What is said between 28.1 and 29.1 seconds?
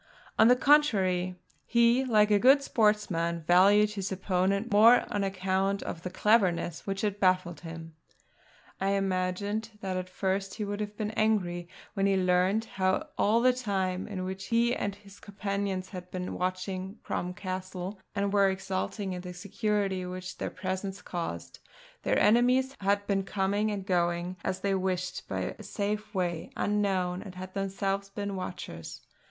the watchers.